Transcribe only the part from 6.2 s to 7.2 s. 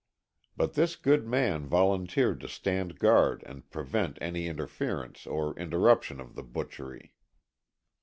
the butchery.